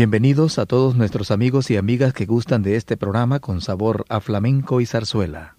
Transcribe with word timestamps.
Bienvenidos 0.00 0.58
a 0.58 0.64
todos 0.64 0.96
nuestros 0.96 1.30
amigos 1.30 1.70
y 1.70 1.76
amigas 1.76 2.14
que 2.14 2.24
gustan 2.24 2.62
de 2.62 2.76
este 2.76 2.96
programa 2.96 3.38
con 3.38 3.60
sabor 3.60 4.06
a 4.08 4.20
flamenco 4.20 4.80
y 4.80 4.86
zarzuela. 4.86 5.56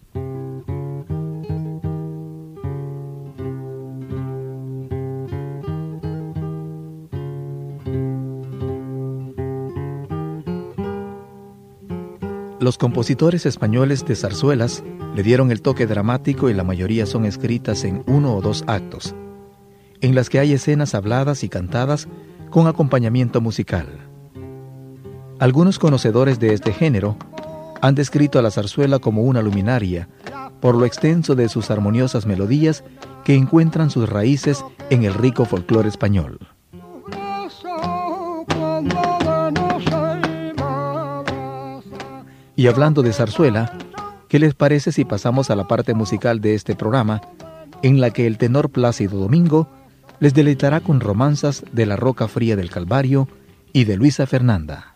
Los 12.60 12.80
compositores 12.80 13.46
españoles 13.46 14.04
de 14.06 14.16
zarzuelas 14.16 14.84
le 15.16 15.22
dieron 15.22 15.52
el 15.52 15.62
toque 15.62 15.86
dramático 15.86 16.50
y 16.50 16.56
la 16.56 16.64
mayoría 16.64 17.06
son 17.06 17.26
escritas 17.26 17.84
en 17.84 18.04
uno 18.08 18.36
o 18.36 18.42
dos 18.42 18.64
actos, 18.66 19.14
en 20.02 20.16
las 20.16 20.32
que 20.32 20.40
hay 20.40 20.54
escenas 20.54 20.96
habladas 20.96 21.44
y 21.44 21.50
cantadas 21.50 22.08
con 22.50 22.66
acompañamiento 22.66 23.40
musical. 23.40 24.11
Algunos 25.42 25.80
conocedores 25.80 26.40
de 26.40 26.54
este 26.54 26.72
género 26.72 27.18
han 27.82 27.96
descrito 27.96 28.38
a 28.38 28.44
la 28.44 28.52
zarzuela 28.52 29.00
como 29.00 29.24
una 29.24 29.42
luminaria, 29.42 30.08
por 30.60 30.76
lo 30.76 30.86
extenso 30.86 31.34
de 31.34 31.50
sus 31.50 31.72
armoniosas 31.72 32.28
melodías 32.28 32.84
que 33.26 33.34
encuentran 33.34 33.90
sus 33.90 34.08
raíces 34.08 34.64
en 34.92 35.04
el 35.04 35.16
rico 35.16 35.46
folclore 35.46 35.90
español. 35.90 36.38
Y 42.56 42.68
hablando 42.68 43.02
de 43.02 43.12
zarzuela, 43.12 43.76
¿qué 44.28 44.38
les 44.38 44.54
parece 44.54 44.92
si 44.92 45.06
pasamos 45.06 45.50
a 45.50 45.56
la 45.56 45.68
parte 45.68 45.96
musical 45.96 46.40
de 46.40 46.54
este 46.54 46.76
programa, 46.76 47.20
en 47.82 48.00
la 48.00 48.12
que 48.12 48.28
el 48.28 48.38
tenor 48.38 48.70
Plácido 48.70 49.18
Domingo 49.18 49.68
les 50.20 50.36
deleitará 50.36 50.82
con 50.82 51.00
romanzas 51.00 51.64
de 51.72 51.88
La 51.88 51.96
Roca 51.96 52.28
Fría 52.28 52.56
del 52.56 52.70
Calvario 52.70 53.28
y 53.74 53.86
de 53.86 53.98
Luisa 53.98 54.28
Fernanda? 54.28 54.91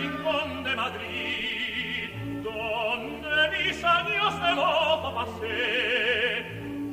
Rincón 0.00 0.64
de 0.64 0.76
Madrid, 0.76 2.10
donde 2.42 3.58
mis 3.58 3.84
años 3.84 4.42
de 4.42 4.54
mozo 4.54 5.14
pasé, 5.14 6.46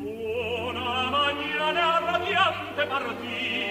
una 0.03 1.09
mañana 1.19 1.99
radiante 2.01 2.85
partí, 2.89 3.66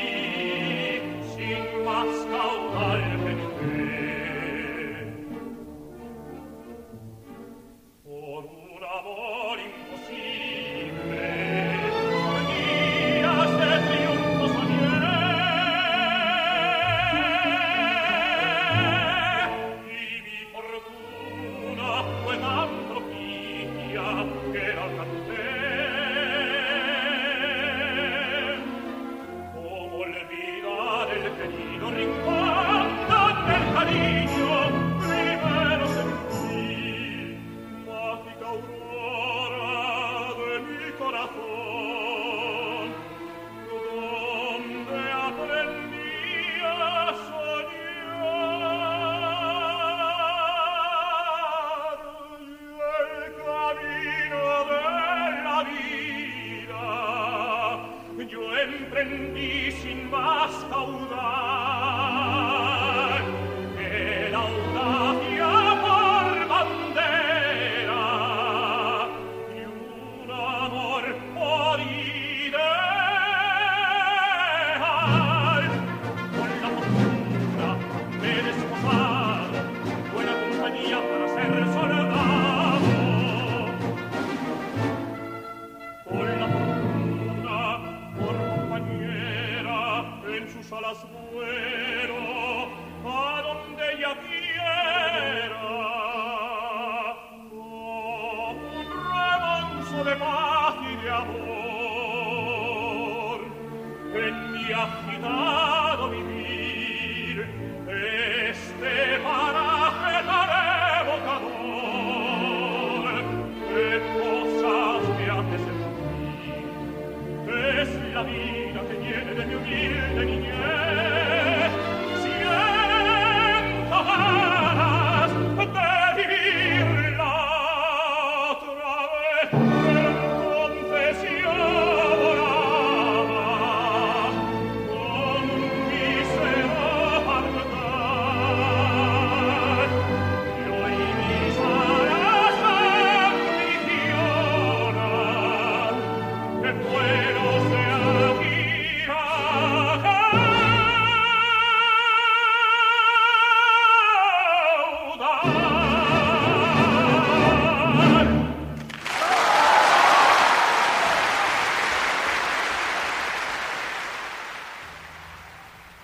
space. 108.79 109.06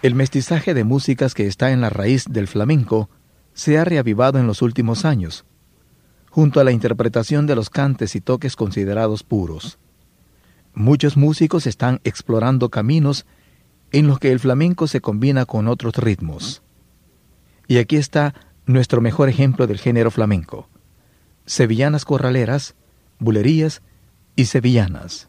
El 0.03 0.17
mestizaje 0.17 0.75
de 0.75 0.83
músicas 0.83 1.33
que 1.33 1.47
está 1.47 1.71
en 1.71 1.81
la 1.81 1.89
raíz 1.89 2.25
del 2.29 2.49
flamenco 2.49 3.09
se 3.55 3.79
ha 3.79 3.85
reavivado 3.85 4.41
en 4.41 4.49
los 4.49 4.61
últimos 4.61 5.05
años, 5.05 5.45
junto 6.29 6.59
a 6.59 6.65
la 6.65 6.73
interpretación 6.73 7.47
de 7.47 7.55
los 7.55 7.71
cantes 7.71 8.17
y 8.17 8.21
toques 8.21 8.57
considerados 8.57 9.23
puros. 9.23 9.79
Muchos 10.75 11.17
músicos 11.17 11.69
están 11.69 12.01
explorando 12.03 12.69
caminos 12.69 13.27
en 13.93 14.09
los 14.09 14.19
que 14.19 14.33
el 14.33 14.41
flamenco 14.41 14.89
se 14.89 15.01
combina 15.01 15.47
con 15.47 15.69
otros 15.69 15.95
ritmos. 15.95 16.63
Y 17.69 17.79
aquí 17.79 17.95
está 17.95 18.35
nuestro 18.67 19.01
mejor 19.01 19.29
ejemplo 19.29 19.69
del 19.69 19.79
género 19.79 20.11
flamenco. 20.11 20.69
Sevillanas 21.47 22.05
corraleras, 22.05 22.75
bulerías 23.21 23.83
y 24.35 24.47
sevillanas. 24.47 25.29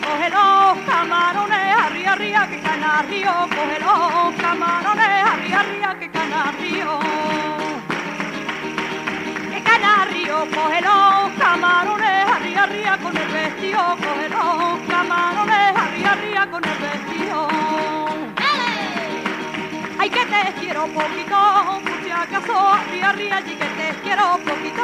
Coge 0.00 0.30
los 0.30 0.78
camarones, 0.86 1.76
arriba, 1.76 2.12
arriba, 2.12 2.48
que 2.48 2.60
canario, 2.60 3.32
coge 3.48 3.80
los 3.80 4.34
camarones, 4.40 5.24
arriba, 5.32 5.60
arriba, 5.60 5.98
que 5.98 6.10
canario. 6.10 6.98
Que 9.50 9.62
canario, 9.62 10.46
coge 10.54 10.80
los 10.80 11.32
camarones, 11.38 12.30
arriba, 12.30 12.62
arriba, 12.62 12.98
con 12.98 13.16
el 13.16 13.28
vestido, 13.28 13.80
coge 13.96 14.28
los 14.28 14.80
camarones, 14.88 15.76
arriba, 15.76 16.12
arriba, 16.12 16.46
con 16.50 16.64
el 16.64 16.78
vestido. 16.78 17.48
Ay, 19.98 20.10
que 20.10 20.26
te 20.26 20.52
quiero 20.60 20.86
poquito, 20.86 21.80
por 21.84 22.02
si 22.02 22.10
acaso, 22.10 22.68
arriba, 22.72 23.08
arriba, 23.10 23.40
y 23.40 23.54
que 23.54 23.66
te 23.78 23.94
quiero 24.02 24.38
poquito, 24.38 24.81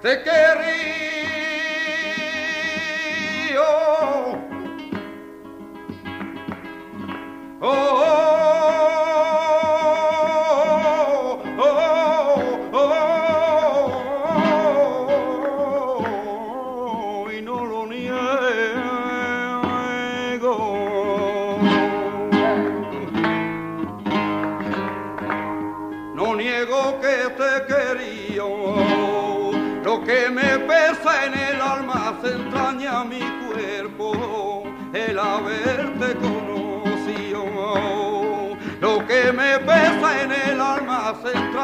Te 0.00 0.22
quiero. 0.22 0.57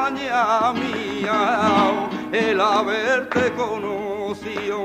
engaña 0.08 0.72
mía 0.72 2.08
el 2.32 2.60
haberte 2.60 3.52
conocido. 3.52 4.84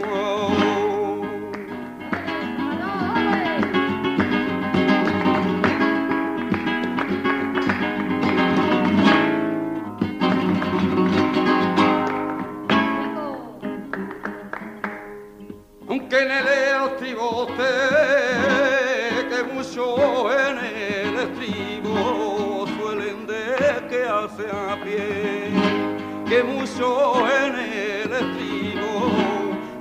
Aunque 15.88 16.26
nelle 16.26 16.72
altri 16.72 17.14
volte 17.14 17.64
che 19.30 19.44
muso 19.52 20.32
ene 20.32 20.89
hace 24.10 24.50
a 24.50 24.76
pie, 24.84 25.52
que 26.28 26.44
mucho 26.44 27.28
en 27.30 27.56
el 27.56 28.12
estribo 28.12 29.12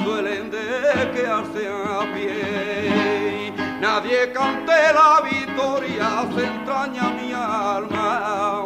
duelen 0.04 0.50
de 0.50 1.10
que 1.12 1.20
quedarse 1.20 1.68
a 1.68 2.00
pie. 2.12 3.52
Nadie 3.80 4.32
cante 4.32 4.92
la 4.92 5.22
victoria, 5.22 6.26
se 6.34 6.46
entraña 6.46 7.10
mi 7.10 7.32
alma. 7.32 8.64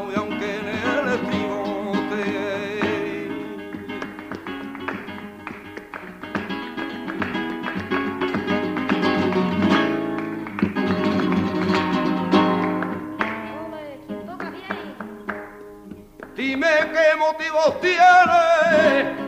motivos 17.23 17.81
tiene. 17.81 19.22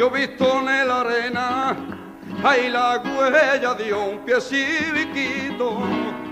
Yo 0.00 0.08
visto 0.08 0.60
en 0.60 0.88
la 0.88 1.00
arena, 1.02 1.76
hay 2.42 2.70
la 2.70 3.02
huella 3.04 3.74
de 3.74 3.92
un 3.92 4.24
pie 4.24 4.40
chiquito 4.40 5.76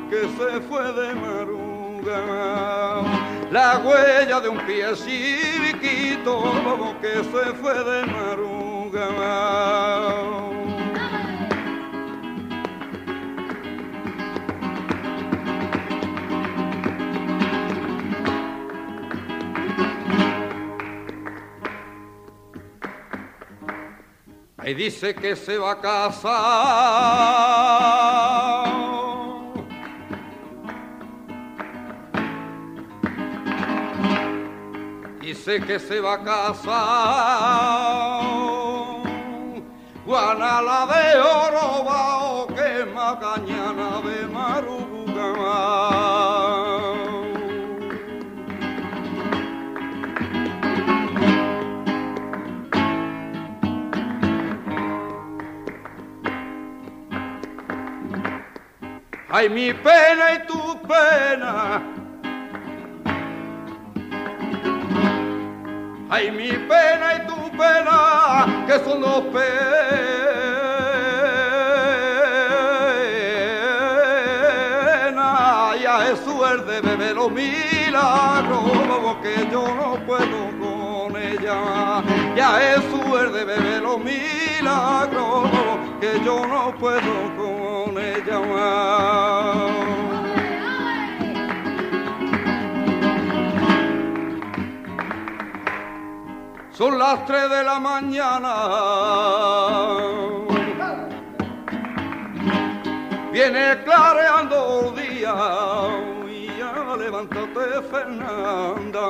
que 0.08 0.22
se 0.22 0.60
fue 0.62 0.90
de 0.94 1.14
maruga. 1.14 3.02
La 3.50 3.76
huella 3.84 4.40
de 4.40 4.48
un 4.48 4.56
pie 4.60 4.94
chiquito 4.94 6.44
que 7.02 7.16
se 7.16 7.52
fue 7.60 7.74
de 7.84 8.06
maruga. 8.06 9.08
Y 24.68 24.74
dice 24.74 25.14
que 25.14 25.34
se 25.34 25.56
va 25.56 25.72
a 25.72 25.80
casar. 25.80 26.28
Dice 35.22 35.60
que 35.60 35.78
se 35.78 36.00
va 36.00 36.14
a 36.14 36.22
casar. 36.22 36.68
Juana 40.04 40.60
la 40.60 40.86
de 40.86 41.18
oro 41.18 41.84
va 41.84 42.18
o 42.18 42.46
que 42.46 42.84
macañana 42.94 43.57
Ay, 59.30 59.50
mi 59.50 59.74
pena 59.74 60.32
y 60.32 60.46
tu 60.46 60.80
pena. 60.88 61.82
Ay, 66.08 66.30
mi 66.30 66.48
pena 66.48 67.14
y 67.14 67.26
tu 67.26 67.50
pena, 67.50 68.64
que 68.66 68.78
son 68.78 69.02
dos 69.02 69.24
penas. 69.24 70.38
Ya 75.82 76.10
es 76.10 76.18
suerte 76.20 76.80
beber 76.80 77.14
los 77.16 77.30
milagros, 77.30 78.70
que 79.22 79.46
yo 79.50 79.62
no 79.74 79.96
puedo 80.06 80.50
con 80.58 81.16
ella. 81.16 82.02
Ya 82.34 82.74
es 82.74 82.82
suerte 82.90 83.44
beber 83.44 83.82
los 83.82 83.98
milagros, 83.98 85.50
que 86.00 86.20
yo 86.24 86.46
no 86.46 86.74
puedo 86.78 87.36
con 87.36 87.37
son 96.78 96.96
las 96.96 97.26
tres 97.26 97.50
de 97.50 97.64
la 97.64 97.80
mañana. 97.80 98.54
Viene 103.32 103.82
clareando 103.84 104.94
el 104.96 105.02
día 105.02 105.34
y 106.30 106.46
ya 106.56 106.96
levántate 106.96 107.82
Fernanda. 107.90 109.04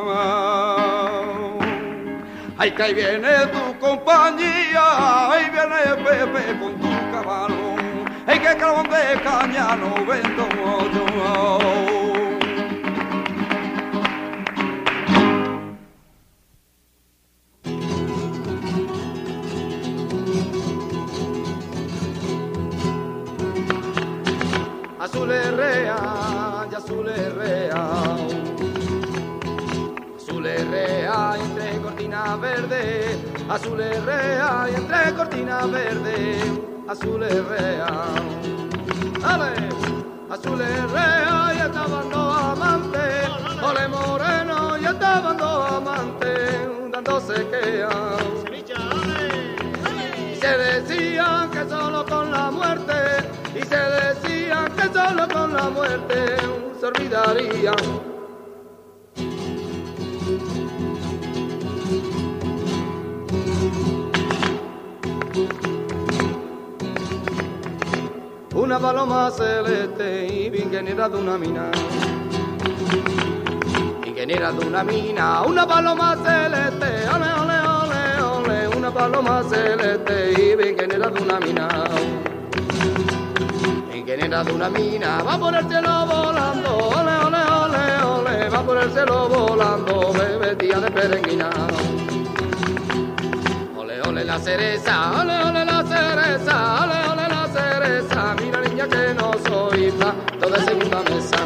Ay, 2.56 2.70
que 2.72 2.82
ahí 2.82 2.94
viene 2.94 3.46
tu 3.48 3.78
compañía, 3.78 5.30
ahí 5.30 5.50
viene 5.50 6.02
Pepe 6.04 6.58
con 6.58 6.80
tu 6.80 6.88
hay 8.58 8.64
que 8.64 8.64
carbón 8.64 8.88
de 8.90 9.20
caña 9.22 9.76
no 9.76 10.06
vendo 10.06 10.48
yo. 10.92 11.58
Azul 25.00 25.30
herrea, 25.32 26.66
y 26.70 26.74
azul 26.74 27.08
herrea, 27.08 28.16
azul 30.16 30.46
herrea 30.46 31.36
entre 31.40 31.80
cortina 31.80 32.36
verde, 32.36 33.18
azul 33.48 33.80
herrea 33.80 34.66
entre 34.74 35.14
cortina 35.14 35.66
verde 35.66 36.68
azul 36.88 37.20
rea. 37.20 38.38
¡Ale! 39.28 39.52
Azul 40.30 40.58
rea 40.58 41.52
y 41.54 41.58
estaban 41.58 42.08
dos 42.10 42.42
amantes, 42.52 43.28
ole 43.62 43.88
moreno 43.88 44.78
y 44.78 44.84
estaban 44.86 45.36
dos 45.36 45.72
amantes, 45.72 46.92
dándose 46.92 47.46
quea. 47.50 47.88
Y 50.32 50.36
se 50.36 50.58
decían 50.58 51.50
que 51.50 51.68
solo 51.68 52.06
con 52.06 52.30
la 52.30 52.50
muerte, 52.50 52.94
y 53.54 53.62
se 53.66 53.80
decían 54.00 54.72
que 54.76 54.84
solo 54.84 55.28
con 55.28 55.54
la 55.54 55.68
muerte 55.68 56.36
se 56.80 56.86
olvidarían 56.86 58.07
una 68.68 68.78
paloma 68.78 69.31
celeste 69.31 70.26
y 70.26 70.46
ingeniera 70.54 71.09
de 71.09 71.16
una 71.16 71.38
mina. 71.38 71.70
Ingeniera 74.04 74.52
de 74.52 74.66
una 74.66 74.85
mina, 74.85 75.42
una 75.44 75.66
paloma 75.66 76.14
celeste, 76.16 77.09
ole, 77.09 77.33
ole, 77.33 77.59
ole, 77.81 78.22
ole, 78.22 78.76
una 78.76 78.90
paloma 78.90 79.42
celeste 79.48 80.35
y 80.37 80.68
ingeniera 80.68 81.09
de 81.09 81.22
una 81.22 81.40
mina. 81.40 81.68
Ingeniera 83.94 84.44
de 84.44 84.52
una 84.52 84.68
mina, 84.68 85.22
va 85.22 85.38
por 85.38 85.54
el 85.54 85.66
cielo 85.66 86.04
volando, 86.04 86.76
ole, 86.88 87.16
ole, 87.24 87.42
ole, 87.64 88.04
ole, 88.04 88.48
va 88.50 88.62
por 88.62 88.76
el 88.76 88.92
cielo 88.92 89.31
volando, 89.31 90.12
bebé 90.12 90.57
tía 90.57 90.78
de 90.78 90.90
peregrina. 90.90 91.48
Ole, 93.78 94.02
ole 94.02 94.24
la 94.26 94.38
cereza, 94.38 95.22
ole, 95.22 95.42
ole 95.42 95.64
la 95.64 95.83
cereza, 95.85 96.85
ole, 96.85 97.07
no 99.14 99.33
soy 99.48 99.90
plato 99.92 100.51
de 100.51 100.61
segunda 100.64 101.03
mesa. 101.03 101.37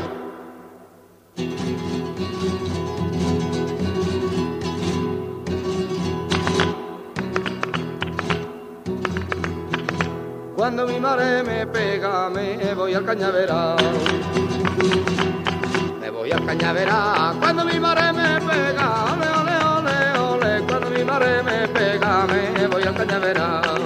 Cuando 10.57 10.87
mi 10.87 11.01
madre 11.01 11.43
me 11.43 11.67
pega, 11.67 12.31
me 12.31 12.75
voy 12.75 12.95
al 12.95 13.05
cañaveral. 13.05 13.77
Me 16.01 16.11
voy 16.11 16.31
al 16.31 16.47
cañaveral. 16.47 17.37
Cuando 17.41 17.65
mi 17.65 17.81
madre 17.81 18.13
me 18.13 18.41
pega, 18.41 19.13
ole, 19.13 19.29
ole, 19.41 19.57
ole, 19.77 20.19
ole. 20.19 20.67
Cuando 20.67 20.91
mi 20.91 21.05
madre 21.05 21.43
me 21.43 21.69
pega, 21.69 22.27
me 22.27 22.67
voy 22.69 22.83
al 22.85 22.95
cañaveral 22.95 23.83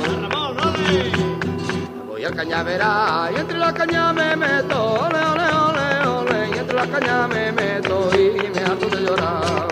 al 2.26 2.34
cañaveral. 2.34 3.34
Y 3.34 3.40
entre 3.40 3.58
la 3.58 3.72
caña 3.72 4.12
me 4.12 4.36
meto, 4.36 4.94
ole, 5.06 5.18
ole, 5.18 5.48
ole, 5.52 6.06
ole, 6.06 6.50
y 6.54 6.58
entre 6.58 6.76
la 6.76 6.86
caña 6.86 7.28
me 7.28 7.52
meto 7.52 8.10
y 8.14 8.50
me 8.50 8.60
harto 8.60 8.88
de 8.88 9.02
llorar. 9.02 9.68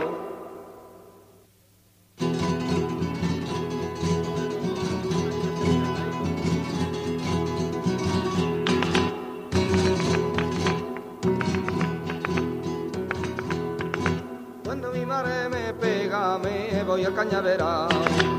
Cuando 14.65 14.91
mi 14.93 15.05
madre 15.05 15.49
me 15.49 15.75
pega 15.75 16.39
me 16.39 16.83
voy 16.85 17.05
al 17.05 17.15
cañaveral 17.15 18.34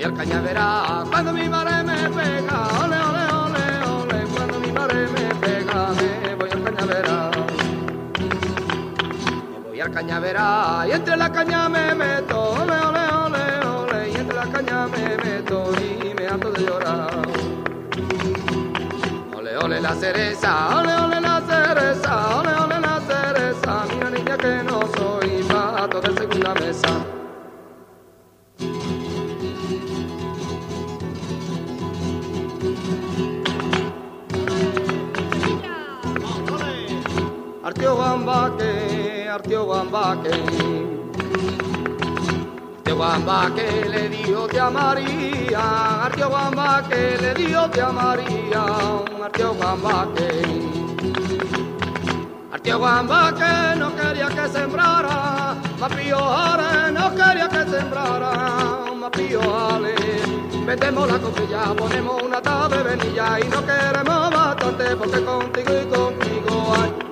voy 0.00 0.04
al 0.06 0.16
cañaveral 0.16 1.10
cuando 1.10 1.32
mi 1.34 1.46
madre 1.46 1.82
me 1.84 2.08
pega, 2.08 2.68
ole, 2.82 2.96
ole, 2.96 3.24
ole, 3.42 3.64
ole, 3.84 4.26
cuando 4.34 4.60
mi 4.60 4.72
madre 4.72 5.06
me 5.08 5.34
pega, 5.34 5.88
me 6.24 6.34
voy 6.36 6.50
al 6.50 6.62
cañaveral. 6.62 7.30
Me 9.52 9.68
voy 9.68 9.80
al 9.80 9.90
cañaveral 9.90 10.88
y 10.88 10.92
entre 10.92 11.16
la 11.18 11.30
caña 11.30 11.68
me 11.68 11.94
meto, 11.94 12.52
ole, 12.52 12.72
ole, 12.72 13.04
ole, 13.24 13.66
ole, 13.66 14.10
y 14.10 14.16
entre 14.16 14.36
la 14.36 14.46
caña 14.46 14.86
me 14.86 15.16
meto 15.18 15.70
y 15.78 16.14
me 16.14 16.26
harto 16.26 16.50
de 16.50 16.62
llorar. 16.62 17.10
Ole, 19.36 19.56
ole 19.58 19.80
la 19.82 19.94
cereza, 19.94 20.78
ole, 20.78 20.94
ole 20.94 21.20
la 21.20 21.42
cereza 21.46 22.38
ole, 22.38 22.54
ole 22.54 22.80
la 22.80 23.00
cereza, 23.06 23.84
mira 23.92 24.10
niña 24.10 24.36
que 24.38 24.62
no 24.62 24.80
soy 24.96 25.42
pato 25.42 26.00
de 26.00 26.14
segunda 26.14 26.54
mesa. 26.54 27.19
Artio 37.70 37.94
Guambaque, 37.94 39.28
Artio 39.28 39.64
Guambaque. 39.64 40.30
Artio 42.84 43.88
le 43.88 44.08
dio 44.08 44.48
te 44.48 44.58
a 44.58 44.70
María, 44.70 46.04
Artio 46.04 46.28
le 47.20 47.32
dio 47.32 47.70
te 47.70 47.80
a 47.80 47.92
María, 47.92 48.64
Artio 49.24 49.54
Guambaque. 49.54 50.42
Artio 52.52 52.78
Guambaque 52.80 53.76
no 53.78 53.94
quería 53.94 54.26
que 54.26 54.48
sembrara, 54.48 55.54
Mapío 55.78 56.18
Ale 56.18 56.90
no 56.90 57.10
quería 57.14 57.48
que 57.48 57.70
sembrara, 57.70 58.92
Mapío 58.96 59.40
Ale. 59.68 59.94
Vendemos 60.66 61.06
la 61.08 61.18
copilla, 61.20 61.72
ponemos 61.78 62.20
una 62.20 62.42
tabla 62.42 62.78
de 62.78 62.82
venilla 62.82 63.38
y 63.38 63.44
no 63.44 63.64
queremos 63.64 64.30
bastante 64.32 64.96
porque 64.96 65.24
contigo 65.24 65.72
y 65.80 65.86
conmigo 65.86 66.74
hay 66.74 67.09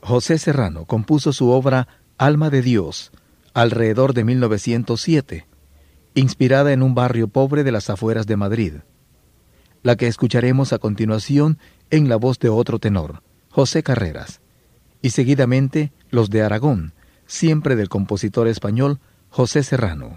José 0.00 0.38
Serrano 0.38 0.84
compuso 0.84 1.32
su 1.32 1.50
obra 1.50 1.88
Alma 2.18 2.50
de 2.50 2.62
Dios 2.62 3.10
alrededor 3.54 4.14
de 4.14 4.24
1907, 4.24 5.46
inspirada 6.14 6.72
en 6.72 6.82
un 6.82 6.94
barrio 6.94 7.28
pobre 7.28 7.64
de 7.64 7.72
las 7.72 7.88
afueras 7.88 8.26
de 8.26 8.36
Madrid. 8.36 8.74
La 9.82 9.96
que 9.96 10.08
escucharemos 10.08 10.72
a 10.72 10.78
continuación 10.78 11.58
en 11.90 12.08
la 12.08 12.16
voz 12.16 12.38
de 12.40 12.48
otro 12.48 12.78
tenor, 12.80 13.22
José 13.48 13.82
Carreras, 13.82 14.40
y 15.02 15.10
seguidamente 15.10 15.92
los 16.10 16.30
de 16.30 16.42
Aragón, 16.42 16.94
siempre 17.26 17.76
del 17.76 17.88
compositor 17.88 18.48
español 18.48 18.98
José 19.28 19.62
Serrano. 19.62 20.16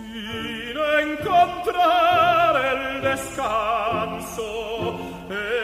Sin 0.00 0.76
encontrar 1.02 2.54
el 2.72 3.02
descanso 3.02 4.48
en 5.28 5.59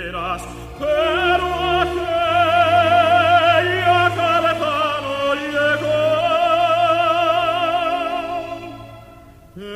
Pero 0.00 0.18
a 3.84 4.10
Faletado 4.16 5.34
llegó. 5.34 6.00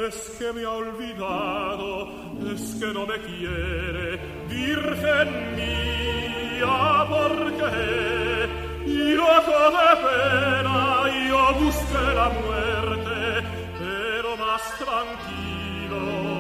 Es 0.07 0.17
que 0.39 0.49
me 0.55 0.65
ha 0.65 0.71
olvidado, 0.71 2.09
es 2.55 2.65
que 2.81 2.87
no 2.87 3.07
me 3.07 3.19
quiere, 3.21 4.19
Virgen 4.49 5.57
mía, 5.57 7.07
porque 7.09 8.49
yo 8.87 9.25
acabe 9.31 9.91
pena 10.05 10.81
y 11.11 11.29
a 11.29 11.51
busque 11.61 12.05
la 12.15 12.29
muerte, 12.31 13.17
pero 13.79 14.37
más 14.39 14.63
tranquilo. 14.79 16.34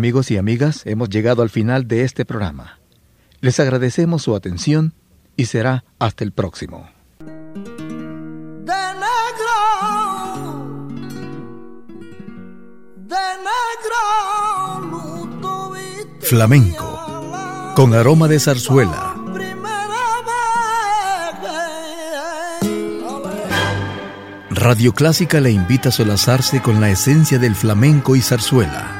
Amigos 0.00 0.30
y 0.30 0.38
amigas, 0.38 0.86
hemos 0.86 1.10
llegado 1.10 1.42
al 1.42 1.50
final 1.50 1.86
de 1.86 2.04
este 2.04 2.24
programa. 2.24 2.78
Les 3.42 3.60
agradecemos 3.60 4.22
su 4.22 4.34
atención 4.34 4.94
y 5.36 5.44
será 5.44 5.84
hasta 5.98 6.24
el 6.24 6.32
próximo. 6.32 6.88
De 7.18 8.74
negro, 8.94 9.58
Flamenco, 16.20 17.74
con 17.76 17.92
aroma 17.92 18.26
de 18.26 18.40
zarzuela. 18.40 19.16
Radio 24.48 24.94
Clásica 24.94 25.40
le 25.40 25.50
invita 25.50 25.90
a 25.90 25.92
solazarse 25.92 26.62
con 26.62 26.80
la 26.80 26.88
esencia 26.88 27.38
del 27.38 27.54
flamenco 27.54 28.16
y 28.16 28.22
zarzuela 28.22 28.99